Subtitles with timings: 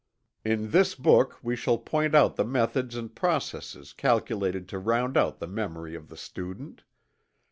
[0.43, 5.37] In this book we shall point out the methods and processes calculated to round out
[5.37, 6.81] the memory of the student.